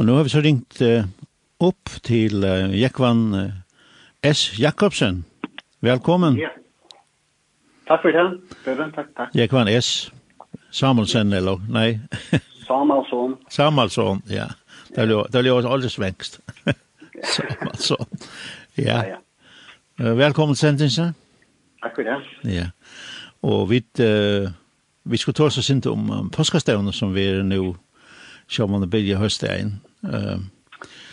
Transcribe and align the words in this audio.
Og 0.00 0.06
nå 0.06 0.14
har 0.16 0.24
vi 0.24 0.30
så 0.32 0.40
ringt 0.40 0.78
uh, 0.80 1.04
opp 1.60 1.90
til 2.00 2.40
uh, 2.40 2.72
Jekvan 2.72 3.18
uh, 3.36 3.50
S. 4.24 4.54
Jakobsen. 4.56 5.26
Velkommen. 5.84 6.38
Ja. 6.40 6.48
Takk 7.84 8.06
for 8.06 8.16
det. 8.16 8.22
Prøven, 8.64 8.94
takk, 8.96 9.10
takk. 9.18 9.34
Jekvan 9.36 9.68
S. 9.68 10.08
Samuelsen, 10.72 11.34
eller? 11.36 11.60
Nei. 11.68 11.98
Samuelsson. 12.68 13.34
Samuelsson, 13.52 14.22
ja. 14.32 14.46
Det 14.96 15.04
det 15.34 15.44
jo 15.44 15.58
aldri 15.68 15.92
svengst. 15.92 16.40
Samuelsson. 17.34 18.08
Ja. 18.78 19.02
ja, 19.04 19.04
ja. 19.04 19.20
Uh, 20.00 20.16
velkommen, 20.16 20.56
Sentinsen. 20.56 21.12
Takk 21.82 22.00
for 22.00 22.08
det. 22.08 22.16
Ja. 22.48 22.70
Og 23.42 23.68
vi, 23.68 23.84
uh, 24.00 24.48
vi 25.04 25.20
skulle 25.20 25.36
ta 25.36 25.52
oss 25.52 25.60
og 25.60 25.68
sinte 25.68 25.92
om 25.92 26.10
um, 26.10 26.32
påskastevnet 26.32 26.96
som 26.96 27.12
vi 27.12 27.28
er 27.34 27.44
nå, 27.44 27.74
sjåmann 28.48 28.88
og 28.88 28.92
bilje 28.96 29.20
høstegn. 29.20 29.76
Ja 29.76 29.89
eh, 30.04 30.38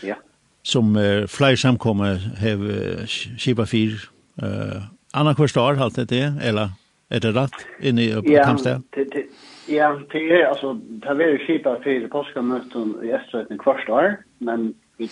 ja. 0.03 0.15
som 0.63 0.95
eh, 0.95 1.25
flere 1.27 1.57
samkommer 1.57 2.21
har 2.39 2.63
skipa 3.07 3.66
fyr. 3.66 3.98
Eh, 4.43 4.81
Anna 5.13 5.34
Kvarstar, 5.34 5.79
halt 5.79 5.95
det 5.95 6.09
det, 6.09 6.34
eller 6.43 6.75
er 7.09 7.20
det 7.20 7.35
rett 7.35 7.67
inne 7.79 8.02
i 8.02 8.09
ja, 8.12 8.43
Kamsted? 8.45 8.84
Ja, 9.67 9.91
det 10.12 10.21
er, 10.31 10.48
altså, 10.48 10.77
det 10.79 11.07
har 11.07 11.20
vært 11.20 11.48
kjipa 11.48 11.77
fyr 11.84 12.07
påskamøten 12.12 12.98
i 13.03 13.12
Estrøyten 13.15 13.59
år, 13.89 14.20
men 14.39 14.73
vi 14.98 15.09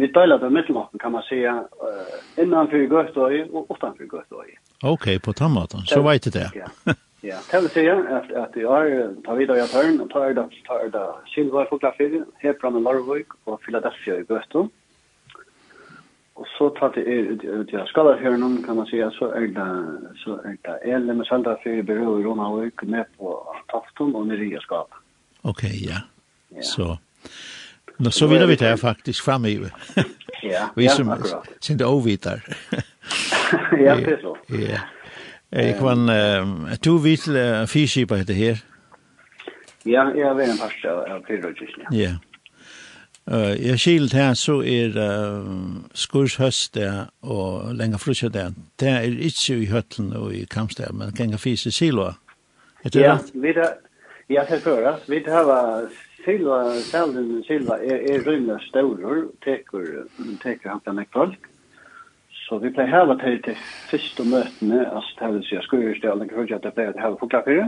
vi 0.00 0.06
deler 0.06 0.38
det 0.38 0.50
mittelmatten 0.50 0.98
kan 0.98 1.12
man 1.12 1.22
säga 1.22 1.52
uh, 1.54 2.42
innanför 2.42 2.76
Göteborg 2.76 3.44
och 3.44 3.76
utanför 3.76 4.04
Göteborg. 4.04 4.50
Okej, 4.82 5.20
på 5.20 5.32
tammaten. 5.32 5.80
Så 5.80 6.02
vet 6.02 6.32
det. 6.32 6.50
Ja. 6.54 6.94
Ja, 7.22 7.36
det 7.50 7.60
vil 7.60 7.70
säga 7.70 7.94
at, 7.94 8.32
at 8.32 8.54
det 8.54 8.60
är 8.60 9.22
tar 9.24 9.36
vi 9.36 9.46
då 9.46 9.56
jag 9.56 9.70
tar 9.70 9.82
den 9.82 10.08
tar 10.08 10.34
det 10.34 10.48
tar 10.66 10.88
det 10.90 11.30
Silva 11.34 11.66
för 11.66 11.78
kaffe 11.78 12.24
här 12.38 12.54
från 12.60 12.82
Norrvik 12.82 13.26
och 13.44 13.62
Philadelphia 13.62 14.16
i 14.16 14.22
Boston. 14.22 14.70
Og 16.34 16.46
så 16.58 16.70
tar 16.70 16.92
det 16.94 17.00
ut 17.00 17.44
ut 17.44 17.68
i 17.68 17.86
ska 17.86 18.16
kan 18.66 18.76
man 18.76 18.86
säga 18.86 19.10
så 19.10 19.34
er 19.34 19.46
det 19.46 20.14
så 20.16 20.30
er 20.32 20.56
det 20.62 20.92
eller 20.94 21.14
med 21.14 21.26
sandra 21.26 21.56
i 21.64 21.82
beror 21.82 22.20
i 22.20 22.24
Ronavik 22.24 22.82
med 22.82 23.04
på 23.18 23.56
Tafton 23.66 24.14
och 24.14 24.26
Neria 24.26 24.60
skap. 24.60 24.90
Ok, 25.42 25.62
ja. 25.64 26.00
ja. 26.48 26.62
Så 26.62 26.98
Nå, 27.96 28.10
så 28.10 28.26
vill 28.26 28.46
vi 28.46 28.56
det 28.56 28.76
faktiskt 28.76 29.20
fram 29.20 29.44
i. 29.44 29.60
ja, 30.42 30.70
vi 30.76 30.88
som 30.88 31.08
ja, 31.08 31.42
sind 31.60 31.82
ovitar. 31.82 32.42
ja, 33.70 33.96
det 33.96 34.12
är 34.12 34.20
så. 34.22 34.36
Ja. 34.46 34.78
Jeg 35.52 35.76
kan, 35.78 36.08
uh, 36.08 36.76
to 36.82 36.94
vidt 37.02 37.28
uh, 37.28 37.66
fyrskipa 37.66 38.20
heter 38.20 38.34
her. 38.34 38.60
Ja, 39.86 40.04
jeg 40.14 40.26
er 40.26 40.42
en 40.44 40.58
parst 40.60 40.84
av 40.86 41.24
fyrrødkirken, 41.26 41.88
ja. 41.90 41.96
Ja. 41.98 42.12
Uh, 43.30 43.66
jeg 43.66 43.78
skilt 43.78 44.12
her, 44.12 44.34
så 44.34 44.60
er 44.62 44.94
uh, 44.94 45.50
skurshøst 45.94 46.74
der 46.74 47.10
og 47.22 47.74
lenger 47.74 47.98
frutja 47.98 48.28
der. 48.28 48.54
Det 48.80 48.88
er 48.88 49.00
ikke 49.00 49.58
i 49.58 49.66
høtlen 49.66 50.12
og 50.16 50.34
i 50.34 50.44
kampstad, 50.50 50.92
men 50.92 51.12
ganger 51.14 51.38
fysi 51.38 51.70
siloa. 51.70 52.14
Er 52.84 52.88
det 52.88 53.02
ja, 53.02 53.18
vi 53.34 53.52
da, 53.52 53.68
ja, 54.30 54.44
til 54.48 54.60
føra. 54.60 54.96
Vi 55.08 55.22
da 55.26 55.42
var 55.46 55.90
silva, 56.24 56.62
selden 56.80 57.42
silva 57.44 57.76
er, 57.82 58.02
er 58.14 58.26
rymla 58.26 58.58
staurer, 58.68 59.26
teker, 59.44 60.06
teker 60.42 60.70
han 60.70 60.80
kan 60.86 61.04
folk. 61.12 61.49
Så 62.50 62.58
vi 62.58 62.72
pleier 62.74 62.90
hava 62.90 63.14
til 63.14 63.36
til 63.44 63.58
første 63.86 64.24
møtene, 64.26 64.80
altså 64.90 65.12
det 65.20 65.28
vil 65.34 65.44
si 65.46 65.56
at 65.56 65.66
skurerstjelen, 65.68 66.24
jeg 66.26 66.34
hører 66.34 66.56
at 66.56 66.64
det 66.64 66.72
pleier 66.74 66.96
til 66.96 67.04
hava 67.04 67.18
klokka 67.20 67.40
fire. 67.46 67.66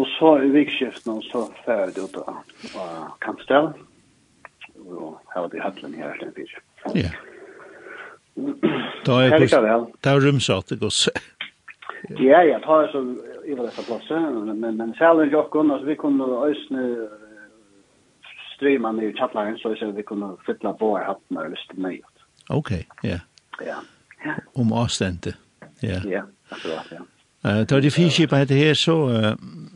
Og 0.00 0.06
så 0.14 0.30
i 0.46 0.48
vikskiftene, 0.54 1.20
så 1.28 1.42
fer 1.66 1.92
det 1.92 2.06
ut 2.06 2.16
av 2.22 2.38
kampstjelen, 3.26 3.74
og 4.86 5.18
hava 5.34 5.52
til 5.52 5.60
hattelen 5.60 5.98
her 6.00 6.16
til 6.22 6.32
fire. 6.38 6.64
Ja. 7.02 7.12
Da 9.04 9.20
er 9.26 9.36
det, 9.44 9.50
det 9.52 10.12
er 10.14 10.24
rumsatt, 10.24 10.72
det 10.72 10.80
går 10.80 10.96
Ja, 12.16 12.40
ja, 12.48 12.56
det 12.56 12.64
har 12.64 12.88
så 12.92 13.04
i 13.44 13.54
var 13.60 13.68
dessa 13.68 13.84
platser, 13.84 14.30
men, 14.40 14.76
men 14.80 14.96
særlig 14.96 15.32
jokken, 15.32 15.70
altså 15.70 15.86
vi 15.86 16.00
kunne 16.00 16.32
øsne 16.48 16.88
streama 18.56 18.92
ner 18.92 19.12
i 19.12 19.16
chatlaren 19.20 19.58
så 19.60 19.92
vi 19.92 20.02
kunne 20.02 20.32
fylla 20.46 20.72
på 20.72 20.96
hattene 20.96 21.44
og 21.44 21.50
lyst 21.50 21.68
til 21.70 21.82
nøyet. 21.82 22.28
Okej, 22.48 22.86
ja. 23.04 23.08
Yeah. 23.08 23.24
Ja. 23.60 23.80
ja. 24.24 24.34
Om 24.54 24.72
avständet. 24.72 25.34
Ja. 25.80 26.00
Ja, 26.04 26.22
absolut, 26.48 26.90
ja. 26.90 27.04
Eh, 27.50 27.64
tar 27.64 27.80
det 27.80 27.90
fiskipet 27.90 28.38
heter 28.38 28.54
her, 28.54 28.74
så 28.74 29.08
uh, 29.08 29.34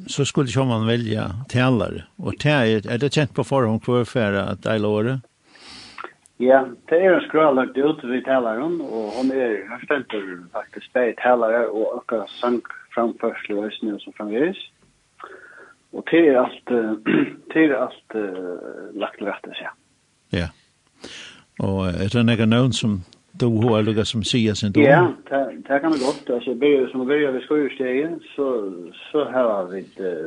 så 0.08 0.24
skulle 0.24 0.48
ikke 0.48 0.64
man 0.64 0.86
velge 0.86 1.24
talere. 1.48 2.02
Og 2.18 2.34
det 2.42 2.52
er, 2.52 2.98
det 2.98 3.12
kjent 3.14 3.34
på 3.34 3.44
forhånd 3.44 3.84
hver 3.86 4.04
för 4.04 4.32
att 4.32 4.62
det 4.62 4.78
låre. 4.78 5.20
Ja, 6.40 6.64
det 6.88 6.96
er 7.04 7.14
en 7.14 7.28
skral 7.28 7.54
lagt 7.54 7.76
ut 7.76 8.04
vid 8.04 8.24
tällaren 8.24 8.80
og 8.80 9.12
hon 9.16 9.30
är 9.30 9.68
här 9.68 9.84
ständer 9.84 10.38
faktiskt 10.52 10.92
på 10.92 11.12
tällare 11.22 11.66
och 11.66 11.96
öka 11.96 12.26
sank 12.40 12.64
framför 12.94 13.34
slösnö 13.46 13.98
som 13.98 14.12
framvis. 14.12 14.56
Og 15.92 16.04
det 16.10 16.28
er 16.28 16.38
alt, 16.38 16.68
allt 16.70 17.52
det 17.54 17.64
er 17.64 17.76
alt 17.76 18.14
uh, 18.14 19.00
lagt 19.00 19.22
rätt 19.22 19.44
så. 19.44 19.68
Ja. 20.30 20.48
Och 21.58 21.88
er 21.88 22.08
det 22.08 22.22
noen 22.22 22.50
någon 22.50 22.72
som 22.72 23.04
då 23.32 23.46
har 23.46 23.82
lugga 23.82 24.04
som 24.04 24.24
sia 24.24 24.54
sen 24.54 24.72
då. 24.72 24.80
Ja, 24.80 25.12
det 25.28 25.56
det 25.68 25.80
kan 25.80 25.92
det 25.92 25.98
gott. 25.98 26.30
Alltså 26.30 26.54
börjar 26.54 26.86
som 26.86 27.06
börjar 27.06 27.32
vi 27.32 27.40
sjöstege 27.40 28.18
så 28.36 28.72
så 29.12 29.24
här 29.24 29.44
har 29.44 29.66
vi 29.66 29.82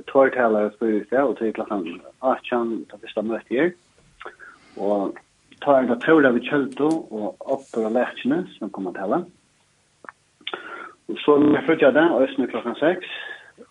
tårt 0.05 0.35
hela 0.35 0.69
sjöstege 0.69 1.21
och 1.21 1.37
till 1.37 1.53
klockan 1.53 2.01
18 2.19 2.85
då 2.89 2.97
vi 3.01 3.07
står 3.07 3.21
möte 3.21 3.55
här. 3.55 3.71
Och 4.75 5.17
tar 5.59 5.79
en 5.79 5.87
patroll 5.87 6.25
av 6.25 6.39
költo 6.39 6.87
och 6.87 7.53
upp 7.53 7.71
på 7.73 7.89
läktjene 7.89 8.43
som 8.59 8.69
kommer 8.69 8.89
att 8.91 8.97
hålla. 8.97 9.25
Och 11.05 11.17
så 11.17 11.37
när 11.37 11.61
flyttar 11.61 11.91
det 11.91 12.09
och 12.09 12.29
snö 12.35 12.47
klockan 12.47 12.75
6 12.75 13.05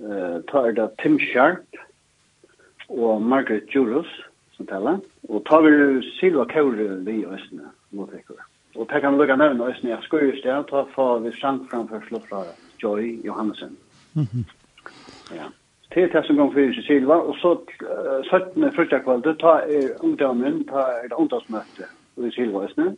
eh 0.01 0.41
tar 0.41 0.73
det 0.73 0.97
Tim 0.97 1.19
Sharp 1.19 1.67
och 2.89 3.23
Margaret 3.23 3.75
Julius 3.75 4.07
som 4.57 4.67
talar 4.67 5.01
och 5.29 5.45
tar 5.45 5.63
vi 5.63 6.03
Silva 6.21 6.45
Cole 6.45 6.83
vi 6.83 7.27
och 7.27 7.41
snö 7.49 7.63
mot 7.91 8.13
veckor. 8.13 8.37
Og 8.77 8.89
det 8.89 9.01
kan 9.01 9.17
lukka 9.17 9.37
nevna 9.37 9.69
oss 9.69 9.83
nere 9.85 10.03
skurst, 10.03 10.45
ja, 10.45 10.63
ta 10.69 10.85
for 10.95 11.21
vi 11.21 11.33
sang 11.41 11.61
framfor 11.71 12.23
fra 12.29 12.45
Joy 12.83 13.19
Johannesen. 13.25 13.77
Ja. 15.33 15.51
Det 15.95 16.03
er 16.03 16.13
det 16.13 16.25
som 16.27 16.37
kom 16.37 16.55
fyrir 16.55 16.83
Silva, 16.87 17.19
og 17.21 17.37
så 17.37 17.53
17. 18.31 18.73
fruktakvalde, 18.73 19.37
ta 19.41 19.59
er 19.69 19.93
ungdommen, 20.01 20.65
ta 20.69 20.87
er 21.03 21.09
det 21.09 21.19
ungdomsmøte 21.21 21.89
i 22.17 22.31
Silva, 22.33 22.67
ja. 22.77 22.93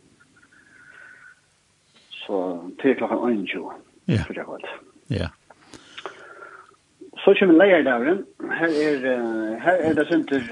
Så 2.25 2.59
til 2.81 2.95
klokka 2.95 3.15
21. 3.15 3.71
Ja. 4.07 4.23
Fruktakvalde. 4.23 4.77
Ja. 5.09 5.15
Yeah. 5.15 5.44
Så 7.25 7.33
kommer 7.39 7.55
leierdageren. 7.57 8.19
Her 8.53 8.69
er, 8.87 9.05
her 9.59 9.77
er 9.87 9.93
det 9.97 10.07
synder, 10.07 10.43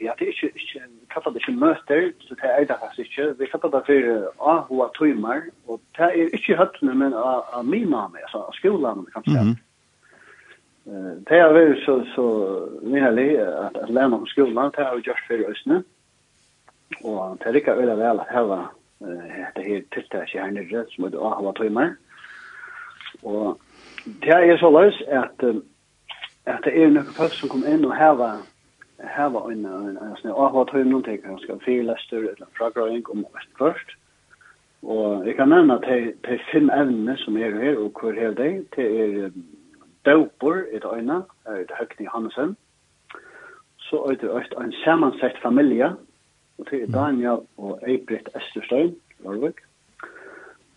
ja, 0.00 0.12
det 0.18 0.26
er 0.26 0.32
ikke, 0.34 0.50
ikke 0.60 0.80
kallar 1.12 1.32
det 1.32 1.40
ikke 1.40 1.60
møter, 1.60 2.10
så 2.20 2.34
det 2.40 2.50
er 2.50 2.64
det 2.68 2.76
faktisk 2.82 2.98
ikke. 2.98 3.38
Vi 3.38 3.46
kallar 3.52 3.70
det 3.72 3.82
for 3.86 4.50
ahua 4.52 4.88
tøymer, 4.98 5.40
og 5.68 5.80
det 5.96 6.04
er 6.04 6.36
ikke 6.36 6.58
høttene, 6.60 6.94
men 6.94 7.16
av 7.16 7.64
mimame, 7.64 8.20
altså 8.26 8.44
av 8.44 8.52
skolan, 8.60 9.06
kan 9.12 9.22
man 9.26 9.36
säga. 9.36 9.54
Det 11.30 11.38
er 11.38 11.52
vært 11.54 11.80
så, 11.86 11.96
så 12.14 12.26
nærlig 12.82 13.38
at, 13.38 13.76
at 13.82 13.90
lærne 13.90 14.16
om 14.20 14.26
skolan, 14.26 14.72
det 14.76 14.84
har 14.84 14.96
vi 14.96 15.08
gjort 15.08 15.26
for 15.26 15.50
østene. 15.50 15.82
Og 17.04 17.38
det 17.38 17.46
er 17.46 17.60
ikke 17.60 17.76
veldig 17.80 17.98
vel 17.98 18.20
at 18.20 18.32
heva 18.36 18.62
det 19.56 19.64
her 19.64 19.82
tiltak 19.94 20.28
her 20.34 20.50
nere, 20.50 20.84
som 20.92 21.04
er 21.08 21.16
ahua 21.16 21.56
tøymer. 21.56 21.94
Og 23.22 23.60
det 24.04 24.34
er 24.34 24.58
så 24.58 24.70
løs 24.74 25.02
at 25.08 25.46
uh, 25.46 25.62
at 26.46 26.64
det 26.64 26.72
er 26.74 26.90
noen 26.90 27.14
folk 27.16 27.34
som 27.38 27.50
kommer 27.52 27.70
inn 27.70 27.86
og 27.86 27.94
heva 27.96 28.32
heva 29.16 29.42
en 29.50 29.66
en 29.66 29.98
sånn 30.20 30.34
avhått 30.34 30.72
høy 30.74 30.82
noen 30.84 31.04
ting 31.06 31.20
han 31.24 31.38
skal 31.42 31.60
fyrlester 31.66 32.28
eller 32.32 32.48
fragrøying 32.58 33.04
om 33.14 33.26
vest 33.34 33.52
først 33.58 33.96
og 34.82 35.26
jeg 35.26 35.36
kan 35.38 35.52
nevne 35.54 35.78
at 35.78 35.86
det 35.86 36.34
er 36.34 36.46
fem 36.50 36.70
evne 36.74 37.16
som 37.22 37.36
er 37.38 37.54
her 37.62 37.78
og 37.78 37.98
hvor 38.00 38.18
er 38.18 38.34
det 38.38 38.52
det 38.76 38.86
er 39.04 39.30
døper 40.06 40.64
et 40.74 40.84
øyne 40.84 41.22
er 41.46 41.62
det 41.70 41.78
høyne 41.78 42.14
Hansen 42.14 42.56
så 43.88 44.02
er 44.10 44.18
det 44.22 44.30
øyne 44.30 44.64
en 44.64 44.74
samansett 44.84 45.38
familie 45.42 45.92
og 46.58 46.66
det 46.70 46.82
er 46.82 46.94
Daniel 46.94 47.46
og 47.56 47.80
Eibrit 47.88 48.28
Esterstein 48.36 48.96
Lorvik. 49.24 49.62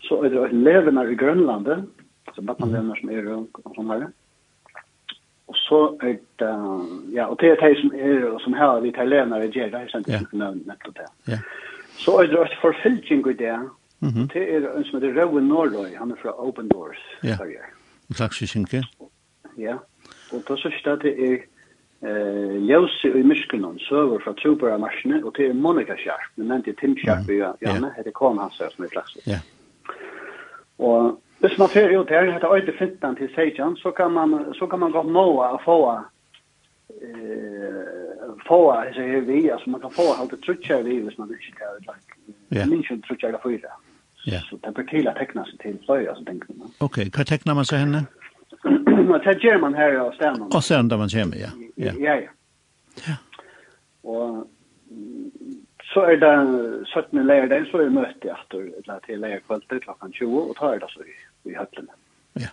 Så 0.01 0.21
er 0.23 0.29
det 0.29 0.39
øyne 0.39 0.63
levende 0.63 1.11
i 1.11 1.15
Grønlandet 1.15 1.89
så 2.35 2.41
bare 2.41 2.69
levende 2.69 2.95
som 2.99 3.09
er 3.09 3.33
rundt 3.33 3.77
om 3.77 3.89
her 3.89 4.07
Og 5.47 5.55
så 5.55 5.79
er 6.01 6.15
det, 6.41 6.53
ja, 7.13 7.25
og 7.25 7.37
det 7.41 7.51
er 7.51 7.55
det 7.61 7.77
som 7.81 7.91
er, 7.93 8.25
og 8.29 8.41
som 8.41 8.53
her, 8.53 8.79
vi 8.81 8.91
tar 8.91 9.05
levende 9.05 9.45
i 9.45 9.51
Gjerda, 9.51 9.77
jeg 9.77 9.85
er 9.85 9.91
sant, 9.91 10.07
ikke 10.07 10.37
nødvendig 10.37 10.67
nettopp 10.67 10.95
det. 10.97 11.09
Ja. 11.27 11.39
Så 12.01 12.17
er 12.19 12.27
det 12.27 12.37
også 12.37 12.57
forfylking 12.61 13.27
i 13.29 13.33
det, 13.33 13.57
og 14.01 14.33
det 14.33 14.43
er 14.55 14.65
en 14.77 14.85
som 14.85 15.01
heter 15.01 15.21
Røven 15.21 15.47
Norløy, 15.47 15.91
han 15.97 16.11
er 16.11 16.17
fra 16.21 16.33
Open 16.47 16.69
Doors, 16.69 17.01
ja. 17.23 17.35
Sverige. 17.35 17.67
En 18.09 18.15
slags 18.15 18.41
synke? 18.49 18.83
Ja, 19.57 19.77
og 20.33 20.41
da 20.49 20.57
synes 20.57 20.85
jeg 20.85 20.97
det 21.03 21.13
er 21.29 21.37
eh 22.03 22.69
Jose 22.69 23.07
i 23.19 23.23
Miskunon 23.23 23.79
server 23.79 24.19
fra 24.23 24.33
Super 24.43 24.77
Machine 24.77 25.25
og 25.25 25.35
til 25.35 25.55
Monica 25.55 25.95
Sharp 25.97 26.27
men 26.35 26.49
den 26.49 26.63
til 26.63 26.75
Tim 26.75 26.97
Sharp 26.97 27.29
ja 27.29 27.51
ja 27.61 28.03
det 28.03 28.13
kom 28.13 28.37
han 28.37 28.51
så 28.51 28.69
som 28.75 28.85
ett 28.85 28.91
slags. 28.91 29.17
Ja. 29.27 29.39
Og 30.77 31.19
Hvis 31.39 31.57
man 31.57 31.69
fer 31.69 31.99
ut 31.99 32.09
her, 32.09 32.31
heter 32.31 32.53
øyde 32.53 32.73
fintan 32.79 33.15
til 33.15 33.29
Seijan, 33.35 33.75
så 33.75 33.91
kan 33.91 34.11
man, 34.11 34.53
så 34.53 34.67
kan 34.67 34.79
man 34.79 34.91
godt 34.91 35.07
nå 35.07 35.27
og 35.41 35.61
få 35.65 35.99
eh 36.89 37.75
få 38.47 38.71
alltså 38.71 39.01
här 39.01 39.21
vi 39.21 39.51
alltså 39.51 39.69
man 39.69 39.81
kan 39.81 39.91
få 39.91 40.13
allt 40.13 40.31
det 40.31 40.37
trutcha 40.37 40.81
vi 40.81 40.99
hvis 40.99 41.17
man 41.17 41.29
inte 41.29 41.59
tar 41.59 41.95
det 42.49 42.65
like 42.65 42.69
minst 42.69 43.07
trutcha 43.07 43.29
jag 43.29 43.41
för 43.41 43.59
Ja. 44.27 44.39
Så 44.39 44.57
det 44.57 44.71
blir 44.71 44.85
till 44.85 45.07
att 45.07 45.15
teckna 45.15 45.45
sig 45.45 45.57
till 45.57 45.77
så 45.85 46.09
alltså 46.09 46.25
tänker 46.25 46.53
man. 46.53 46.71
Okej, 46.77 47.09
kan 47.11 47.25
teckna 47.25 47.53
man 47.53 47.65
så 47.65 47.75
henne? 47.75 48.05
Man 49.09 49.21
tar 49.21 49.45
German 49.45 49.73
här 49.73 50.01
och 50.01 50.13
stämmer. 50.13 50.55
Och 50.55 50.63
sen 50.63 50.87
där 50.87 50.97
man 50.97 51.09
kommer, 51.09 51.37
ja. 51.37 51.47
Ja. 51.75 51.91
Ja. 51.99 52.21
Ja. 53.07 53.15
Och 54.01 54.47
Så 55.95 56.01
er 56.01 56.15
det 56.19 56.87
17. 56.87 57.27
lærdag, 57.27 57.67
så 57.71 57.79
er 57.79 57.89
møte 57.89 58.27
etter 58.27 58.97
til 59.05 59.21
lærkvalitet 59.23 59.85
klokken 59.85 60.11
20, 60.11 60.39
og 60.41 60.55
tar 60.59 60.79
det 60.81 60.89
så 60.91 61.03
i, 61.07 61.13
i 61.47 61.53
høttene. 61.55 61.93
Ja. 62.35 62.49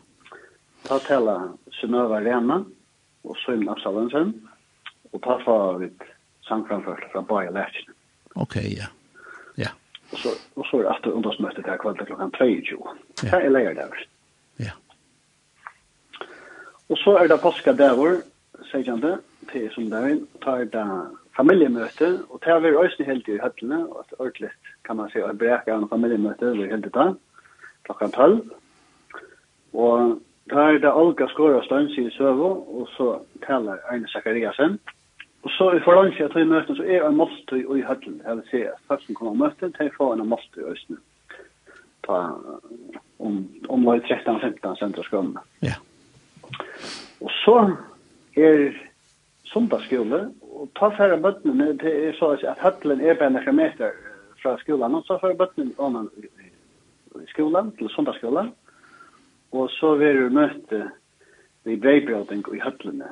Ta 0.85 0.99
til 1.03 1.31
Synnøve 1.75 2.21
Arena 2.21 2.61
og 3.25 3.41
Søyna 3.43 3.75
Salensen, 3.83 4.31
og 5.11 5.23
ta 5.25 5.41
fra 5.43 5.57
litt 5.81 6.05
sangframført 6.47 7.09
fra 7.11 7.25
Baja 7.27 7.51
Lærkene. 7.51 7.97
Ok, 8.45 8.55
ja. 8.63 8.87
Ja. 9.59 9.73
Og 10.13 10.23
så, 10.23 10.37
og 10.55 10.69
så 10.71 10.79
er 10.79 10.87
det 10.87 10.93
etter 10.95 11.17
ungdomsmøte 11.19 11.65
til 11.67 11.81
kvalitet 11.83 12.13
klokken 12.13 12.31
22. 12.39 12.79
Ja. 13.25 13.33
Det 13.33 13.41
er 13.41 13.57
lærdag. 13.57 14.05
Ja. 14.63 14.77
Og 16.95 17.03
så 17.03 17.17
er 17.19 17.27
det 17.27 17.41
påskadever, 17.43 18.23
sier 18.71 18.87
han 18.93 19.03
det, 19.03 19.17
til 19.51 19.67
som 19.75 19.91
der, 19.91 20.15
tar 20.47 20.63
det 20.71 20.87
familjemøte, 21.37 22.09
og 22.31 22.41
det 22.45 22.53
har 22.53 22.61
vært 22.65 22.81
også 22.81 23.07
helt 23.09 23.29
i 23.29 23.39
høttene, 23.43 23.79
og 23.89 24.05
et 24.05 24.19
ordentlig, 24.19 24.51
kan 24.87 24.99
man 24.99 25.11
si, 25.13 25.23
og 25.23 25.39
brek 25.39 25.69
av 25.69 25.83
en 25.83 25.89
familjemøte, 25.89 26.53
vi 26.59 26.69
helt 26.71 26.87
i 26.87 26.95
dag, 26.95 27.15
klokka 27.89 28.09
12. 28.17 28.43
Og 29.73 30.19
der 30.51 30.75
er 30.75 30.79
det 30.79 30.93
Olga 30.93 31.29
Skåre 31.33 31.61
og 31.61 31.65
Støns 31.65 31.97
i 31.99 32.11
Søvo, 32.17 32.51
og 32.81 32.89
så 32.97 33.15
taler 33.47 33.81
Arne 33.89 34.09
Zakariasen. 34.09 34.79
Og 35.43 35.51
så 35.51 35.71
i 35.75 35.81
forlandet 35.85 36.21
jeg 36.21 36.31
tog 36.31 36.43
i 36.43 36.51
møtene, 36.51 36.77
så 36.77 36.83
er 36.83 37.01
det 37.01 37.09
en 37.09 37.17
måltøy 37.19 37.63
i 37.79 37.87
høttene, 37.87 38.21
det 38.23 38.37
vil 38.37 38.51
si 38.51 38.61
at 38.69 38.85
folk 38.89 39.03
som 39.07 39.15
kommer 39.19 39.33
og 39.33 39.41
møter, 39.41 39.73
de 39.79 39.91
får 39.97 40.15
en 40.15 40.29
måltøy 40.29 40.61
i 40.63 40.69
høttene. 40.69 41.01
Ta, 42.03 42.19
om, 43.23 43.35
om 43.71 43.89
13-15 43.89 44.79
sentra 44.79 45.05
skrømmene. 45.07 45.43
Ja. 45.63 45.77
Og 47.23 47.31
så 47.43 47.57
er 48.37 48.73
sundagsskole, 49.53 50.25
og 50.43 50.71
ta 50.79 50.89
færre 50.97 51.19
bøttene, 51.21 51.73
det 51.83 51.93
er 52.09 52.17
så 52.19 52.33
at 52.37 52.61
høttelen 52.63 53.01
er 53.01 53.19
bare 53.21 53.35
noen 53.35 53.57
meter 53.57 53.95
fra 54.43 54.57
skolen, 54.63 54.97
og 54.99 55.05
så 55.07 55.19
færre 55.23 55.39
bøttene 55.39 55.75
ånden 55.79 56.09
i 57.21 57.29
skolen, 57.33 57.73
til 57.79 57.91
sundagsskolen, 57.95 58.53
og 59.53 59.69
så 59.79 59.95
vil 60.01 60.23
du 60.23 60.39
møte 60.39 60.87
i 61.69 61.77
breibjøting 61.77 62.45
i 62.55 62.63
høttelene. 62.63 63.11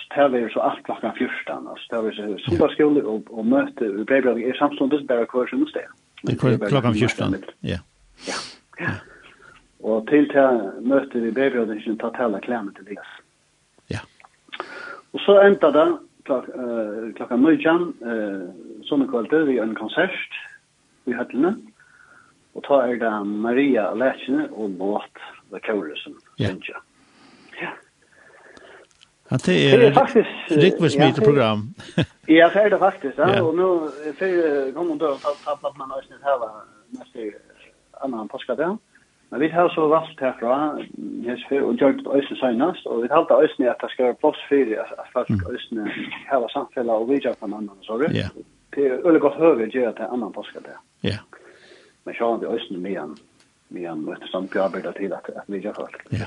Så 0.00 0.08
tar 0.14 0.28
vi 0.34 0.42
så 0.52 0.62
alt 0.68 0.82
klokka 0.84 1.12
14, 1.16 1.68
altså 1.72 2.02
vi 2.06 2.14
så 2.16 2.28
sundagsskole 2.46 3.04
og, 3.06 3.30
og 3.30 3.46
møte 3.46 3.88
i 3.88 4.04
breibjøting 4.04 4.48
er 4.48 4.58
samståndes 4.58 5.06
bare 5.08 5.28
hver 5.32 5.48
sin 5.50 5.66
sted. 5.72 5.88
Klokka 6.68 6.92
14, 6.92 7.40
ja. 7.62 7.80
Ja, 8.28 8.38
ja. 8.80 8.98
Og 9.80 10.04
til 10.10 10.28
til 10.28 10.60
møte 10.84 11.24
i 11.24 11.32
breibjøting, 11.32 12.00
ta 12.00 12.12
tala 12.16 12.40
klemmet 12.44 12.76
til 12.76 12.92
det, 12.92 13.00
Og 15.12 15.20
så 15.24 15.40
enda 15.42 15.72
det 15.74 15.88
klok 16.28 16.46
uh, 16.54 17.10
klokka 17.16 17.36
nøyjan, 17.40 17.90
uh, 18.04 18.46
sånne 18.88 19.08
kvalitet, 19.10 19.46
vi 19.48 19.58
en 19.62 19.74
konsert 19.78 20.40
i 21.10 21.16
høttene, 21.16 21.56
og 22.54 22.64
ta 22.66 22.82
er 22.86 22.98
det 23.00 23.12
Maria 23.26 23.90
Lætjene 23.94 24.48
og 24.50 24.76
Båt 24.78 25.22
The 25.50 25.60
som 26.02 26.14
yeah. 26.38 26.50
synes 26.50 26.68
jeg. 26.68 26.82
Ja. 27.62 27.70
Ja, 29.30 29.36
det 29.36 29.56
er, 29.74 29.88
er 29.88 29.94
faktisk... 29.94 30.28
Rikvis 30.50 30.96
ja, 30.96 31.06
mye 31.06 31.24
program. 31.24 31.74
ja, 32.28 32.50
det 32.54 32.62
er 32.64 32.68
det 32.68 32.78
faktisk, 32.78 33.18
ja. 33.18 33.28
Yeah. 33.28 33.46
Og 33.46 33.54
nå, 33.54 33.68
før 34.18 34.72
kommer 34.74 34.94
du 34.94 35.06
til 35.06 35.50
at 35.50 35.76
man 35.78 35.90
har 35.94 36.02
snitt 36.06 36.22
her, 36.26 36.46
neste 36.98 37.32
annan 38.04 38.28
påskadag, 38.28 38.78
Men 39.30 39.40
vi 39.40 39.48
har 39.48 39.68
så 39.68 39.86
valgt 39.88 40.20
herfra, 40.20 40.54
og 40.74 41.74
gjør 41.78 41.92
det 41.98 42.06
øyne 42.14 42.36
senest, 42.40 42.86
og 42.86 43.02
vi 43.02 43.08
har 43.10 43.20
alltid 43.20 43.36
øyne 43.36 43.70
at 43.70 43.82
det 43.82 43.90
skal 43.92 44.04
være 44.04 44.18
plass 44.22 44.40
for 44.48 44.72
at 45.02 45.12
folk 45.12 45.30
øyne 45.30 45.84
heva 46.30 46.48
samfunnet 46.50 46.94
og 46.94 47.08
vidja 47.12 47.34
på 47.38 47.46
en 47.46 47.54
annan, 47.60 47.78
sorry. 47.86 48.10
Ja. 48.14 48.26
Det 48.74 48.86
er 48.86 48.98
veldig 49.04 49.20
godt 49.22 49.38
høyre 49.38 49.68
å 49.68 49.70
gjøre 49.70 49.94
til 49.94 50.04
er 50.06 50.16
annan 50.16 50.34
påske 50.34 50.64
det. 50.66 50.74
Ja. 51.06 51.22
Men 52.04 52.18
så 52.18 52.32
har 52.32 52.42
vi 52.42 52.50
øyne 52.56 52.82
mian, 52.82 53.16
mian, 53.68 54.02
vet 54.06 54.20
du, 54.24 54.28
som 54.34 54.50
bjarbeidar 54.50 54.98
til 54.98 55.14
at 55.14 55.30
at 55.36 55.46
vidja 55.46 55.72
folk. 55.78 56.02
Ja. 56.10 56.26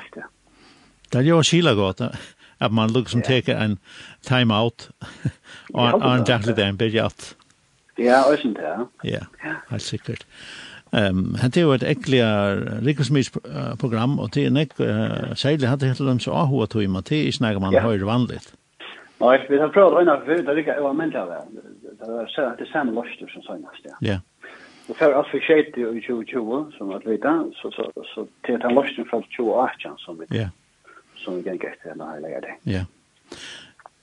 Det 1.12 1.20
er 1.20 1.28
jo 1.28 1.44
skila 1.44 1.76
godt, 1.76 2.02
at 2.60 2.72
man 2.72 2.90
liksom 2.96 3.22
teker 3.22 3.60
en 3.60 3.80
time-out, 4.22 4.92
og 5.74 6.00
en 6.00 6.24
daglig 6.24 6.56
dag, 6.56 6.70
en 6.70 6.78
byrjat. 6.78 7.36
Ja, 8.00 8.24
øyne 8.32 8.56
det, 8.56 8.64
ja. 8.64 9.20
Ja, 9.44 9.56
helt 9.70 9.82
sikkert. 9.82 10.24
Ja. 10.24 10.73
Ehm 10.94 11.36
han 11.42 11.50
det 11.50 11.63
var 11.63 11.75
ett 11.75 11.84
äckliga 11.84 12.56
rikosmysprogram 12.81 14.19
och 14.19 14.30
det 14.34 14.45
är 14.45 14.50
näck 14.50 14.72
särskilt 15.38 15.66
hade 15.66 15.86
helt 15.86 16.00
dem 16.00 16.19
så 16.19 16.31
ahua 16.34 16.68
tog 16.68 16.84
i 16.84 16.88
Matti 16.88 17.28
i 17.28 17.31
snäga 17.31 17.60
man 17.60 17.75
hör 17.75 18.00
vanligt. 18.00 18.54
Nej, 19.18 19.45
vi 19.50 19.57
har 19.57 19.69
provat 19.69 20.01
ena 20.01 20.19
för 20.19 20.44
det 20.44 20.54
lika 20.54 20.81
var 20.81 20.90
av 20.90 21.28
det 21.28 21.42
Det 22.00 22.12
var 22.12 22.28
så 22.28 22.42
att 22.42 22.57
det 22.57 22.66
sen 22.66 22.88
lost 22.88 23.19
som 23.34 23.42
så 23.42 23.54
nästa. 23.54 23.90
Ja. 24.00 24.19
Och 24.88 24.98
för 24.98 25.13
att 25.13 25.28
för 25.28 25.40
shit 25.40 25.78
i 25.78 26.01
2020 26.01 26.72
som 26.78 26.92
att 26.92 27.06
veta 27.06 27.45
så 27.62 27.72
så 27.72 27.92
så 28.16 28.28
det 28.42 28.57
den 28.57 28.74
lost 28.74 28.95
från 29.10 29.24
2018 29.24 29.98
som 29.98 30.18
vi. 30.19 30.38
Ja. 30.40 30.50
Som 31.16 31.38
vi 31.38 31.44
kan 31.44 31.54
get 31.54 31.80
det 31.84 31.95
när 31.95 32.13
jag 32.13 32.22
lägger 32.22 32.42
det. 32.42 32.56
Ja 32.63 32.86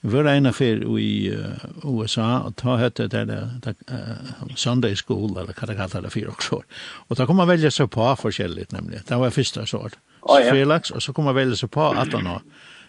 var 0.00 0.24
en 0.24 0.46
affär 0.46 0.98
i 0.98 1.36
USA 1.84 2.38
og 2.46 2.56
ta 2.56 2.76
hette 2.80 3.08
det 3.08 3.26
der 3.28 3.74
uh, 3.92 4.54
Sunday 4.56 4.96
School 4.96 5.36
eller 5.36 5.52
hva 5.52 5.66
det 5.68 5.76
kallar 5.76 6.02
det 6.02 6.12
fire 6.12 6.32
år. 6.52 6.64
Og 7.08 7.16
da 7.16 7.26
kom 7.26 7.36
man 7.36 7.48
velge 7.48 7.70
seg 7.70 7.90
på 7.90 8.06
forskjelligt 8.16 8.72
nemlig. 8.72 9.02
Det 9.08 9.18
var 9.18 9.30
första 9.30 9.66
sort. 9.66 9.98
Felix 10.50 10.90
og 10.90 11.02
så 11.02 11.12
kom 11.12 11.24
man 11.24 11.34
velge 11.34 11.56
seg 11.56 11.70
på 11.70 11.90
at 11.90 12.12
han 12.12 12.26
har 12.26 12.42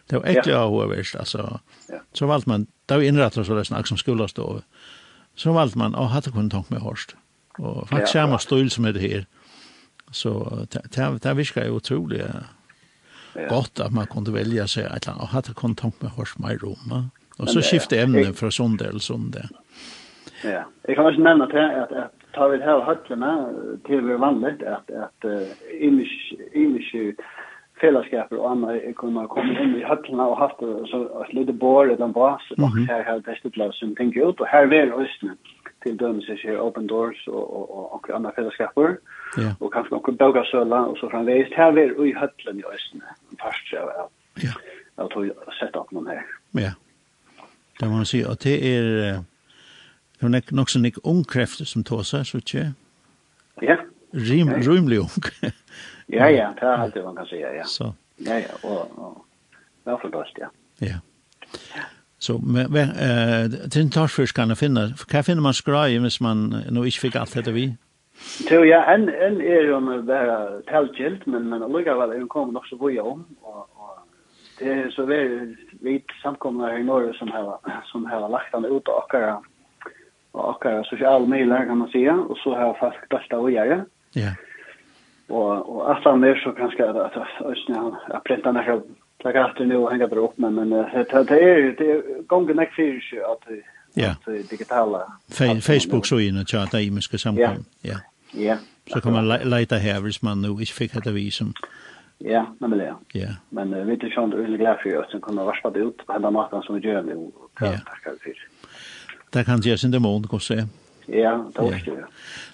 Det 0.10 0.20
var 0.20 0.28
ikke 0.28 0.56
av 0.58 0.72
hva 0.74 0.88
verst, 0.90 1.16
altså. 1.16 1.60
Ja. 1.90 2.00
Så 2.14 2.28
valgte 2.28 2.50
man 2.50 2.68
då 2.86 3.02
inrättar 3.04 3.44
så 3.44 3.56
det 3.56 3.66
snack 3.66 3.88
som 3.88 3.98
skulle 3.98 4.28
stå. 4.28 4.62
Så 5.36 5.52
valgte 5.52 5.78
man 5.78 5.96
och 5.96 6.24
tanke 6.24 6.74
med 6.74 6.82
hårst. 6.82 7.16
Og 7.60 7.88
faktisk 7.88 7.92
ja, 7.92 7.98
faktiskt 7.98 8.14
samma 8.14 8.38
stil 8.40 8.70
som 8.72 8.84
det 8.84 9.02
her. 9.02 9.26
Så 10.12 10.68
det 10.72 10.82
det 10.96 11.24
det 11.24 11.38
virker 11.38 11.68
jo 11.68 11.76
utrolig, 11.76 12.22
otroligt 12.22 12.46
ja. 13.36 13.48
godt 13.50 13.80
at 13.84 13.94
man 13.96 14.10
kunne 14.12 14.34
velge 14.34 14.68
seg 14.68 14.86
et 14.86 15.08
eller 15.08 15.16
annet, 15.16 15.26
og 15.26 15.34
hatt 15.36 15.52
kontakt 15.56 16.04
med 16.04 16.16
hos 16.18 16.36
meg 16.40 16.60
i 16.60 16.64
Roma. 16.66 17.04
Og 17.40 17.50
så 17.50 17.64
skifte 17.66 17.98
emnet 17.98 18.38
fra 18.38 18.52
sondag 18.54 18.92
eller 18.92 19.02
sondag. 19.02 19.50
Ja, 20.44 20.64
jeg 20.88 20.96
kan 20.96 21.06
også 21.06 21.22
nevne 21.22 21.48
til 21.50 21.62
at, 21.62 21.92
at 22.04 22.12
tar 22.36 22.50
vi 22.50 22.58
det 22.58 22.66
her 22.66 22.84
høttene 22.86 23.32
til 23.88 24.08
det 24.08 24.20
vanligt, 24.22 24.64
at, 24.64 24.90
at 25.06 25.28
uh, 25.30 25.48
imiske 26.54 27.16
fellesskaper 27.82 28.38
og 28.38 28.52
andre 28.52 28.94
kunne 28.98 29.28
komme 29.34 29.56
inn 29.64 29.76
i 29.80 29.86
høttene 29.86 30.28
og 30.32 30.38
haft 30.42 30.62
så, 30.92 31.02
et 31.26 31.34
lite 31.38 31.54
eller 31.54 32.06
en 32.06 32.14
bas, 32.14 32.44
og 32.58 32.78
her 32.78 33.04
har 33.08 33.20
det 33.20 33.30
beste 33.30 33.50
plass 33.50 33.80
som 33.82 33.96
tenker 33.96 34.28
ut, 34.28 34.42
og 34.42 34.48
her 34.52 34.66
vil 34.66 34.94
Østene 35.04 35.36
til 35.84 36.00
dømes 36.00 36.30
är 36.30 36.52
ju 36.52 36.60
open 36.60 36.88
doors 36.88 37.28
og, 37.28 37.54
og, 37.56 37.78
og, 37.78 37.94
og 37.94 38.16
andre 38.16 38.32
fellesskaper, 38.36 38.96
Ja. 39.38 39.54
og 39.60 39.72
kanskje 39.72 39.92
noen 39.92 40.18
bögar 40.18 40.46
og 40.54 40.90
och 40.92 40.98
så 40.98 41.10
framvis 41.10 41.54
här 41.56 41.78
är 41.78 42.06
i 42.06 42.14
höllen 42.14 42.60
i 42.60 42.64
östen. 42.74 43.02
Fast 43.42 43.74
ja. 43.74 44.10
Ja. 44.44 44.54
Jag 44.98 45.10
tror 45.12 45.26
jag 45.26 45.54
sett 45.60 45.76
opp 45.76 45.92
noen 45.92 46.08
her. 46.08 46.24
Ja. 46.54 46.72
Det 47.80 47.90
man 47.90 48.06
ser 48.06 48.30
Og 48.30 48.44
det 48.44 48.62
är 48.76 49.24
nok 50.52 50.70
sånn 50.70 50.86
ikke 50.86 51.02
ung 51.04 51.18
ungkräfter 51.18 51.66
som 51.66 51.84
tåsar 51.84 52.24
så 52.24 52.38
ikke? 52.38 52.74
Ja. 53.62 53.78
Rim 54.14 54.50
rymlig 54.50 55.00
ung. 55.00 55.24
ja 56.08 56.28
ja, 56.30 56.54
det 56.60 56.78
har 56.78 56.90
det 56.90 57.04
man 57.04 57.16
kan 57.16 57.26
si, 57.26 57.36
ja. 57.36 57.64
Så. 57.66 57.94
Ja 58.18 58.38
ja, 58.38 58.54
og, 58.64 58.92
og 58.98 59.26
och, 59.84 60.06
och, 60.06 60.16
och, 60.16 60.26
ja. 60.38 60.48
och, 60.82 60.88
Så 62.22 62.38
men 62.38 62.90
eh 63.08 63.70
tin 63.74 63.90
torsfisk 63.90 64.36
kan 64.36 64.56
finna. 64.56 64.82
Kan 65.10 65.24
finna 65.24 65.42
man 65.42 65.54
skrai 65.54 65.98
hvis 65.98 66.22
man 66.22 66.38
nu 66.70 66.84
ikke 66.84 67.00
fikk 67.02 67.16
alt 67.16 67.34
dette 67.34 67.54
vi. 67.54 67.72
Jo 68.52 68.64
ja, 68.64 68.94
en 68.94 69.10
en 69.10 69.42
er 69.42 69.66
jo 69.70 69.80
med 69.80 70.04
bara 70.04 70.62
talgilt, 70.70 71.28
men 71.28 71.50
men 71.50 71.62
lukar 71.62 71.98
vel 71.98 72.22
en 72.22 72.28
kom 72.28 72.54
nok 72.54 72.68
så 72.68 72.78
boja 72.78 73.02
om 73.02 73.26
og 73.44 73.68
og 73.82 73.94
det 74.60 74.72
er 74.72 74.92
så 74.92 75.06
vel 75.06 75.58
vi 75.82 76.04
samkomna 76.22 76.70
her 76.70 76.78
i 76.78 76.84
Norge 76.84 77.14
som 77.14 77.32
har 77.32 77.82
som 77.92 78.06
har 78.06 78.30
lagt 78.30 78.54
han 78.54 78.66
ut 78.66 78.88
og 78.88 79.04
akkara 79.04 79.42
og 80.34 80.50
akkara 80.50 80.84
sosiale 80.84 81.28
medier 81.28 81.66
kan 81.66 81.78
man 81.78 81.92
säga 81.92 82.14
og 82.30 82.38
så 82.38 82.56
har 82.56 82.78
fast 82.80 83.10
bästa 83.10 83.38
och 83.38 83.52
göra. 83.52 83.86
Ja. 84.14 84.32
Och 85.28 85.76
och 85.76 85.92
att 85.92 86.04
han 86.04 86.24
är 86.24 86.36
så 86.36 86.52
kanske 86.52 86.90
att 86.90 86.96
att 86.96 87.46
ösnen 87.46 87.96
har 88.12 88.20
printat 88.20 88.54
några 88.54 88.82
Det 89.24 89.34
kan 89.34 89.44
alltid 89.44 89.68
nu 89.68 89.88
hänga 89.90 90.08
det 90.08 90.16
upp 90.16 90.38
med, 90.38 90.54
men 90.54 90.70
det 90.70 91.24
det 91.28 91.40
är 91.40 91.76
det 91.78 92.28
gången 92.28 92.56
näck 92.56 92.74
för 92.74 93.00
sig 93.10 93.24
att 93.24 93.44
Ja. 93.94 94.16
digitala. 94.50 95.14
Facebook 95.62 96.06
så 96.06 96.20
in 96.20 96.38
och 96.38 96.50
chatta 96.50 96.82
i 96.82 96.92
mycket 96.92 97.22
samkom. 97.22 97.66
Ja. 97.82 97.96
Ja. 98.32 98.58
Så 98.94 99.02
kan 99.02 99.14
man 99.14 99.28
leta 99.28 99.76
här 99.76 100.02
vis 100.02 100.22
man 100.22 100.42
nu 100.42 100.62
ich 100.62 100.74
fick 100.74 100.94
det 101.04 101.12
visum. 101.12 101.54
Ja, 102.18 102.56
men 102.60 102.70
det. 102.70 102.96
Ja. 103.14 103.28
Men 103.50 103.88
vet 103.88 104.00
du 104.00 104.10
sånt 104.10 104.34
glad 104.34 104.78
för 104.84 104.98
oss 104.98 105.12
som 105.12 105.22
kommer 105.22 105.44
varspa 105.44 105.70
det 105.70 105.80
ut 105.80 105.98
på 106.06 106.14
den 106.14 106.34
marknaden 106.34 106.64
som 106.64 106.76
vi 106.76 106.82
gör 106.82 107.04
nu. 107.04 107.32
Ja. 107.60 107.74
Det 109.30 109.44
kan 109.44 109.62
ju 109.62 109.78
sen 109.78 109.92
det 109.92 110.00
mån 110.00 110.22
går. 110.22 110.42
Ja, 111.06 111.52
det 111.56 111.62
var 111.62 111.72
det. 111.72 112.06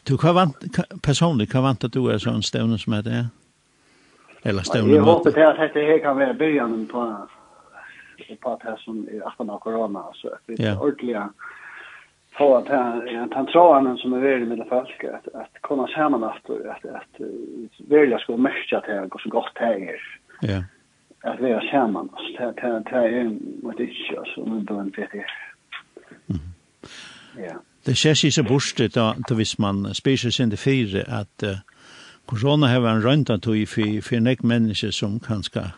Du 0.03 0.17
kan 0.17 0.35
vant 0.35 0.55
personligt 1.01 1.51
kan 1.51 1.63
vant 1.63 1.83
att 1.83 1.93
du 1.93 2.11
är 2.11 2.17
sån 2.17 2.43
stävne 2.43 2.77
som 2.77 2.93
är 2.93 3.01
det. 3.01 3.09
Ja. 3.09 3.25
Eller 4.43 4.61
stående 4.61 4.95
Jag 4.95 5.03
hoppas 5.03 5.37
att 5.37 5.73
det 5.73 5.85
här 5.85 5.99
kan 5.99 6.17
vara 6.17 6.33
början 6.33 6.87
på 6.87 7.27
på 8.41 8.59
det 8.61 8.69
här 8.69 8.77
som 8.77 9.07
är 9.11 9.27
efter 9.27 9.49
av 9.49 9.59
corona. 9.59 10.03
Så 10.13 10.27
att 10.27 10.41
det 10.45 10.63
är 10.63 10.81
ordentliga 10.81 11.29
på 12.37 12.57
att 12.57 12.67
han 12.67 13.31
han 13.35 13.45
tror 13.45 13.73
han 13.73 13.97
som 13.97 14.13
är 14.13 14.19
väldigt 14.19 14.57
med 14.57 14.67
folk 14.69 15.03
att 15.03 15.35
att 15.35 15.61
komma 15.61 15.87
samman 15.87 16.23
efter 16.23 16.69
att 16.69 16.85
att 16.85 17.21
välja 17.89 18.19
ska 18.19 18.37
märka 18.37 18.77
att 18.77 18.85
det 18.85 19.07
går 19.09 19.19
så 19.19 19.29
gott 19.29 19.51
här. 19.55 20.01
Ja. 20.41 20.63
Att 21.23 21.39
vi 21.39 21.51
är 21.51 21.69
samman 21.71 22.09
oss. 22.09 22.35
Det 22.37 22.61
här 22.61 23.03
är 23.03 23.19
en 23.19 23.41
det 23.77 23.83
är 23.83 24.35
så 24.35 24.45
men 24.45 24.65
då 24.65 24.73
var 24.73 24.81
en 24.81 24.91
fett 24.91 25.09
Ja. 27.37 27.55
Det 27.85 27.95
skjer 27.95 28.25
ju 28.25 28.31
så 28.31 28.43
bostet 28.43 28.93
då 28.93 29.15
då 29.29 29.35
hvis 29.35 29.59
man 29.59 29.93
spiser 29.93 30.29
sin 30.29 30.49
til 30.49 30.59
fire, 30.59 31.03
att 31.07 31.43
Korona 32.27 32.67
har 32.67 32.87
en 32.87 33.01
rønta 33.01 33.37
tog 33.37 33.67
för, 33.69 34.01
för 34.01 34.19
nek 34.19 34.43
mennesker 34.43 34.91
som 34.91 35.19
kanske 35.19 35.71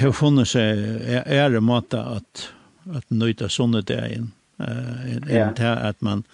har 0.00 0.12
funnit 0.12 0.48
sig 0.48 0.70
är 0.70 1.24
det 1.24 1.24
ære 1.26 1.76
att, 1.78 1.94
att 1.94 2.52
at 2.96 3.10
nøyta 3.10 3.48
där 3.82 4.12
in. 4.12 4.32
Uh, 4.60 5.14
en, 5.14 5.24
ja. 5.28 5.34
Yeah. 5.34 5.88
at 5.88 6.00
man, 6.00 6.24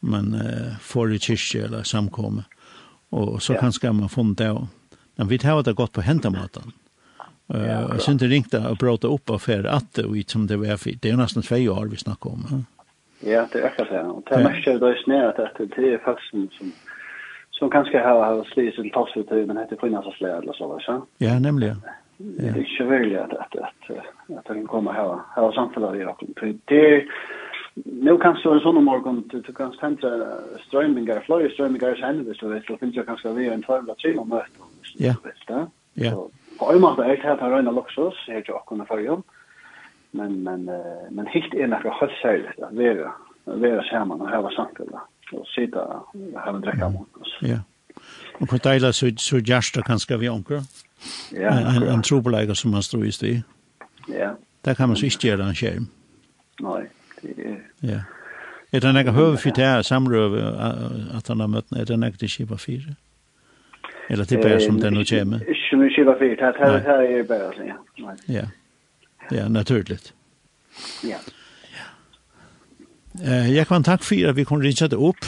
man 0.00 0.34
uh, 0.34 0.76
får 0.80 1.12
i 1.12 1.18
kyrkje 1.18 1.64
eller 1.64 1.82
samkomme. 1.82 2.42
Och 3.10 3.42
så 3.42 3.52
ja. 3.52 3.60
kanske 3.60 3.92
man 3.92 4.08
funnit 4.08 4.38
det. 4.38 4.66
Men 5.16 5.28
vi 5.28 5.38
tar 5.38 5.62
det 5.62 5.72
gott 5.72 5.92
på 5.92 6.00
hentamaten. 6.00 6.72
Uh, 7.54 7.66
ja, 7.66 7.84
og 7.84 8.00
synes 8.00 8.20
det 8.20 8.28
ringte 8.28 8.58
å 8.58 8.74
bråte 8.74 9.08
opp 9.08 9.30
av 9.30 9.38
fer 9.38 9.66
at 9.66 9.92
det 9.94 10.06
ut 10.06 10.30
som 10.30 10.46
det 10.46 10.56
var 10.56 10.76
fint. 10.76 11.02
Det 11.02 11.10
er 11.10 11.18
nesten 11.18 11.42
tvei 11.42 11.68
år 11.68 11.90
vi 11.90 11.96
snakker 11.96 12.30
om. 12.30 12.66
Ja, 13.20 13.46
det 13.52 13.60
er 13.60 13.66
akkurat 13.68 13.90
det. 13.90 14.04
Og 14.06 14.22
det 14.28 14.36
er 14.36 14.46
mest 14.46 14.64
kjøret 14.64 14.82
og 14.82 15.02
sned 15.04 15.40
at 15.44 15.58
det 15.58 15.92
er 15.92 15.98
faktisk 16.04 16.30
som, 16.30 16.46
som 16.58 16.72
som 17.60 17.70
kanske 17.70 17.98
har 17.98 18.24
har 18.24 18.44
slis 18.44 18.78
en 18.78 18.90
tas 18.90 19.16
ut 19.16 19.30
men 19.30 19.56
heter 19.56 19.76
finnas 19.76 20.04
så 20.04 20.12
fler 20.12 20.34
eller 20.42 20.52
så 20.52 20.66
va 20.68 20.78
så. 20.80 21.02
Ja, 21.18 21.38
nämligen. 21.38 21.76
Det 22.18 22.48
är 22.48 22.80
ju 22.80 22.84
väl 22.86 23.16
att 23.16 23.32
att 23.32 23.56
att 23.56 23.82
att 24.38 24.44
den 24.44 24.66
kommer 24.66 24.92
här 24.92 25.18
här 25.36 25.52
samtal 25.52 25.82
där 25.82 26.08
och 26.08 26.24
det 26.64 27.04
nu 27.84 28.18
kan 28.18 28.36
så 28.36 28.52
en 28.52 28.60
sån 28.60 28.84
morgon 28.84 29.28
till 29.28 29.42
till 29.44 29.54
kan 29.54 29.72
ständra 29.72 30.10
strömmingar 30.66 31.20
flyr 31.20 31.48
strömmingar 31.48 31.94
så 31.94 32.06
ändå 32.06 32.34
så 32.34 32.48
det 32.48 32.78
finns 32.80 32.96
ju 32.96 33.04
kanske 33.04 33.32
vi 33.32 33.48
en 33.48 33.62
tvåla 33.62 33.94
tre 33.94 34.16
om 34.16 34.28
mötet. 34.28 34.50
Ja. 34.98 35.14
Ja. 35.94 36.28
På 36.58 36.72
en 36.72 36.80
måte 36.80 37.02
er 37.02 37.16
det 37.16 37.40
här 37.40 37.56
rena 37.56 37.70
luxus 37.70 38.14
här 38.26 38.44
jag 38.46 38.66
kunna 38.66 38.84
förja. 38.84 39.22
Men 40.10 40.42
men 40.42 40.64
men 41.10 41.26
helt 41.26 41.54
är 41.54 41.66
några 41.66 41.90
hössält 41.90 42.60
att 42.62 42.72
vara 42.72 43.12
vara 43.44 43.82
samman 43.82 44.20
och 44.20 44.28
ha 44.28 44.50
samtidigt 44.56 44.94
och 45.32 45.46
sitta 45.46 45.84
och 45.84 46.40
ha 46.40 46.48
en 46.48 46.60
dricka 46.60 46.88
mot. 46.88 47.08
Ja. 47.42 47.58
Og 48.40 48.48
på 48.48 48.58
deila 48.58 48.92
så, 48.92 49.10
så 49.16 49.40
gjersta 49.40 49.82
kanskje 49.86 50.18
vi 50.18 50.28
onker. 50.28 50.62
Ja. 51.32 51.52
En, 51.76 51.82
en 51.82 52.02
trobeleiker 52.02 52.54
som 52.54 52.70
man 52.70 52.82
står 52.82 53.04
i 53.04 53.10
sti. 53.12 53.34
Ja. 54.08 54.30
Der 54.64 54.74
kan 54.74 54.88
man 54.88 54.96
så 54.96 55.06
ikke 55.06 55.28
gjøre 55.28 55.48
en 55.48 55.56
skjerm. 55.56 55.86
Nei, 56.60 56.82
det 57.22 57.36
er... 57.38 57.60
Ja. 57.82 58.00
Er 58.72 58.80
det 58.84 58.92
nekka 58.94 59.10
høve 59.16 59.38
for 59.42 59.50
det 59.50 59.64
her 59.66 59.82
samrøve 59.82 60.42
at 61.16 61.28
han 61.28 61.40
har 61.40 61.48
møtt, 61.50 61.72
er 61.74 61.84
det 61.88 61.96
nekka 61.98 62.20
til 62.20 62.30
kiva 62.30 62.56
fire? 62.60 62.94
Eller 64.10 64.24
til 64.24 64.38
bare 64.42 64.60
som 64.62 64.78
det 64.80 64.92
nå 64.92 65.02
kommer? 65.08 65.42
Ikke 65.50 65.78
noe 65.80 65.90
kiva 65.94 66.14
fire, 66.20 66.52
det 66.54 66.82
her 66.86 67.02
er 67.02 67.24
bare, 67.26 67.50
ja. 67.66 68.14
Ja, 68.28 68.46
ja, 69.32 69.48
naturligt. 69.48 70.14
Ja. 71.04 71.18
Ja. 71.74 71.88
Jeg 73.50 73.66
kan 73.66 73.82
takk 73.82 74.06
for 74.06 74.28
at 74.30 74.36
vi 74.36 74.44
kunne 74.44 74.64
rinse 74.64 74.88
det 74.88 74.98
opp. 74.98 75.26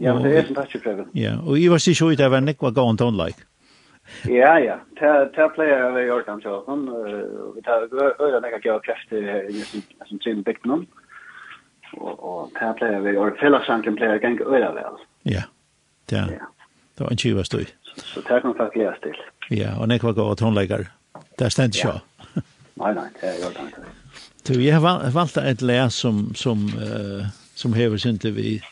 Ja, 0.00 0.14
men 0.14 0.22
det 0.24 0.38
er 0.38 0.48
en 0.48 0.54
touch 0.54 0.76
Ja, 1.14 1.36
og 1.46 1.60
jeg 1.60 1.70
var 1.70 1.78
sikker 1.78 2.12
ut 2.12 2.20
av 2.20 2.34
en 2.34 2.44
nekva 2.48 2.70
gåan 2.70 2.96
tonleik. 2.96 3.36
Ja, 4.24 4.58
ja. 4.58 4.78
Ta 4.98 5.48
player 5.48 5.92
vi 5.94 6.06
gjort 6.06 6.26
han 6.26 6.40
så. 6.40 6.64
Han 6.66 6.86
vi 7.54 7.62
tar 7.62 7.88
öra 8.22 8.40
några 8.40 8.58
gå 8.58 8.80
krafter 8.80 9.22
här 9.22 9.50
i 9.50 9.64
som 10.08 10.20
sin 10.20 10.42
bäcknon. 10.42 10.86
Och 11.96 12.24
och 12.24 12.52
ta 12.60 12.72
player 12.72 13.00
vi 13.00 13.10
gjort 13.10 13.38
fella 13.38 13.64
sanken 13.64 13.96
player 13.96 14.18
kan 14.18 14.36
gå 14.36 14.44
öra 14.44 14.72
väl. 14.72 14.92
Ja. 15.22 15.42
Ja. 16.10 16.26
Det 16.96 17.04
var 17.04 17.10
en 17.10 17.16
tjuva 17.16 17.44
støy. 17.44 17.66
Så 17.96 18.22
ta 18.22 18.40
kan 18.40 18.54
faktiskt 18.54 18.84
läsa 18.84 19.00
till. 19.00 19.16
Ja, 19.48 19.78
och 19.80 19.88
nekva 19.88 20.12
gå 20.12 20.34
tonleikar. 20.34 20.86
Där 21.38 21.48
ständ 21.48 21.74
ikke. 21.74 22.00
Nej, 22.74 22.94
nej, 22.94 23.08
det 23.20 23.26
är 23.26 23.44
gjort 23.44 23.56
han. 23.56 23.68
Du, 24.42 24.62
jeg 24.62 24.74
har 24.74 25.10
valgt 25.10 25.36
et 25.36 25.62
läs 25.62 25.94
som 25.94 26.34
som 26.34 26.58
uh, 26.64 27.26
som 27.54 27.72
häver 27.72 27.96
sig 27.96 28.10
inte 28.10 28.30
vid 28.30 28.62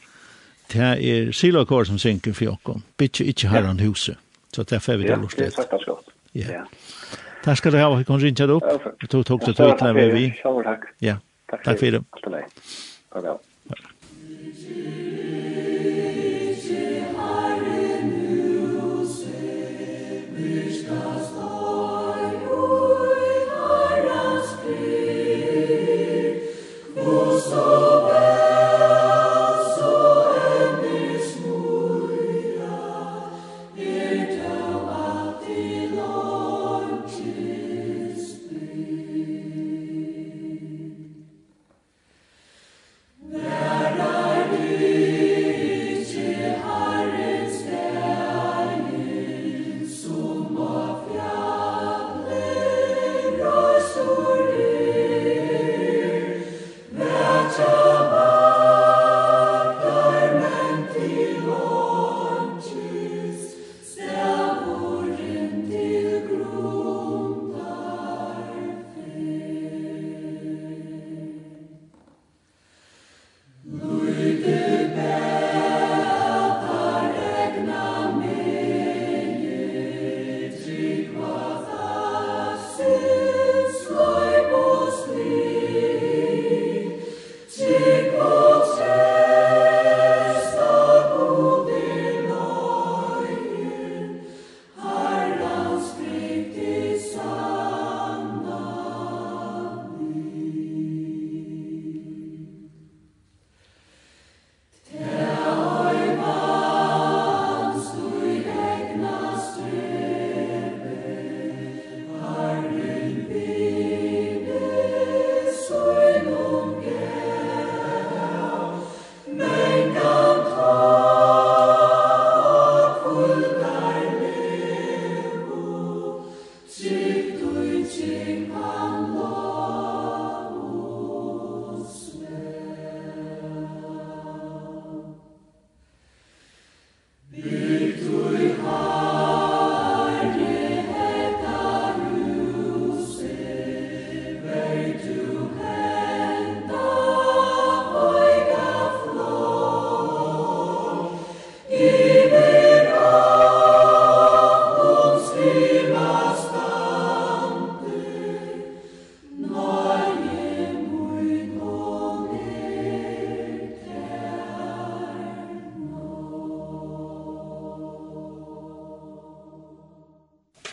det 0.72 0.80
er 0.84 1.32
silakår 1.32 1.84
som 1.88 1.98
synker 1.98 2.32
for 2.36 2.44
jokken. 2.44 2.84
Bitte 2.96 3.24
ikke 3.24 3.48
her 3.48 3.62
han 3.66 3.80
huset. 3.80 4.16
Så 4.52 4.62
det 4.62 4.72
er 4.76 4.78
for 4.84 4.96
vi 4.96 5.06
det 5.08 5.18
lort 5.18 5.36
det. 5.36 5.52
Ja, 5.54 5.62
det 5.62 6.48
er 6.48 6.52
Ja. 6.52 6.62
Takk 7.44 7.56
skal 7.56 7.72
du 7.72 7.78
ha, 7.78 7.94
vi 7.94 8.04
kan 8.04 8.20
rinja 8.20 8.46
det 8.46 8.54
opp. 8.54 8.64
Du 9.00 9.22
tok 9.22 9.46
det 9.46 9.56
til 9.56 9.70
utleve 9.72 10.10
vi. 10.12 10.24
Ja, 11.00 11.16
takk 11.50 11.78
for 11.78 11.90
det. 11.90 12.02
Takk 12.12 12.24
for 12.24 12.34
det. 12.34 12.44
Takk 13.12 13.12
for 13.12 13.20
det. 13.20 13.47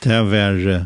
det 0.05 0.21
var 0.29 0.59
uh, 0.69 0.85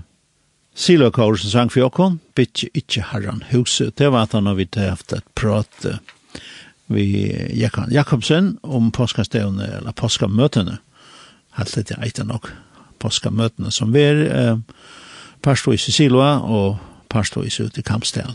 Silokår 0.80 1.36
som 1.36 1.52
sang 1.52 1.72
for 1.72 1.84
Jokon, 1.84 2.20
«Bittje 2.36 2.70
Ikke 2.74 3.04
herran 3.12 3.44
huset». 3.52 3.98
Det 4.00 4.12
var 4.12 4.30
at 4.30 4.34
han 4.38 4.48
har 4.48 4.56
vi 4.56 4.68
haft 4.80 5.14
et 5.14 5.28
prat 5.36 5.86
uh, 5.86 6.00
vi 6.90 7.36
Jakob 7.54 7.92
Jakobsen 7.92 8.58
om 8.64 8.92
påskastevne, 8.92 9.68
eller 9.78 9.92
påskamøtene. 9.92 10.80
Helt 11.60 11.76
litt 11.76 11.92
eit 11.92 12.22
nok 12.26 12.50
påskamøtene 13.00 13.72
som 13.72 13.94
var 13.94 14.24
uh, 14.26 14.58
pastor 15.46 15.76
i 15.76 15.78
Siloa 15.78 16.40
og 16.40 16.78
pastor 17.10 17.46
i 17.46 17.50
Sut 17.50 17.78
i 17.78 17.86
Kampstel. 17.86 18.34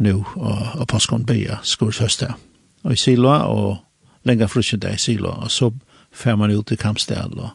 Nu, 0.00 0.24
og, 0.36 0.80
og 0.80 0.88
påskon 0.88 1.26
bygja 1.28 1.60
skurshøste. 1.62 2.32
Og 2.82 2.92
i 2.92 2.96
Siloa, 2.96 3.44
og 3.52 3.76
lenger 4.24 4.48
frusje 4.48 4.78
i 4.80 4.98
Siloa, 4.98 5.44
og 5.44 5.50
så 5.50 5.70
fer 6.12 6.36
man 6.36 6.50
ut 6.50 6.72
i 6.72 6.76
Kampstel, 6.76 7.36
og 7.36 7.50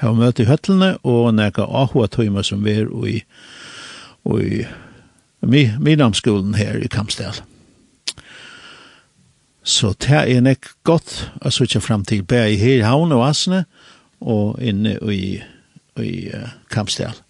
har 0.00 0.16
møte 0.16 0.44
i 0.44 0.48
høttelene, 0.48 0.94
og 1.04 1.34
nekka 1.36 1.66
ahua 1.66 2.08
tøyma 2.08 2.44
som 2.46 2.64
vi 2.64 2.78
er 2.80 2.90
i, 3.08 3.20
i 4.40 5.62
Midamskolen 5.80 6.56
her 6.56 6.80
i 6.80 6.88
Kamstel. 6.90 7.42
Så 9.62 9.92
det 10.00 10.22
er 10.24 10.40
nek 10.40 10.72
godt 10.88 11.12
å 11.44 11.52
sitte 11.52 11.82
fram 11.84 12.04
til 12.08 12.24
bæ 12.24 12.46
i 12.54 12.60
her 12.60 12.86
havn 12.88 13.12
og 13.12 13.26
asne, 13.28 13.64
og 14.20 14.60
inne 14.60 14.96
i, 15.12 15.40
i 16.00 16.14
uh, 16.32 16.48
Kamstel. 16.72 17.20